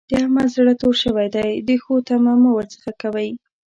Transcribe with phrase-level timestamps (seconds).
[0.09, 3.29] د احمد زړه تور شوی دی؛ د ښو تمه مه ور څځه کوئ.